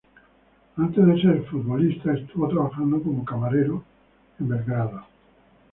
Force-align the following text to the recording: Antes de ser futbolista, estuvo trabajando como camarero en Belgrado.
Antes 0.77 1.05
de 1.05 1.21
ser 1.21 1.45
futbolista, 1.45 2.11
estuvo 2.13 2.47
trabajando 2.49 2.99
como 3.03 3.23
camarero 3.23 3.83
en 4.39 4.47
Belgrado. 4.49 5.05